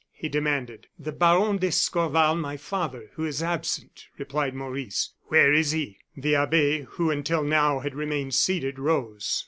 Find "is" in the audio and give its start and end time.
3.23-3.43, 5.53-5.73